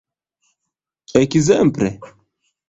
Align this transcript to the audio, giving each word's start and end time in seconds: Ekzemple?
Ekzemple? 1.21 1.89